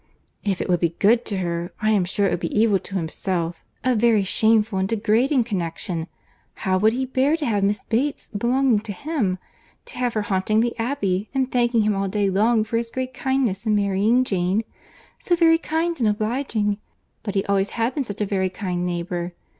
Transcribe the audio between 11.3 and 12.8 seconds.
and thanking him all day long for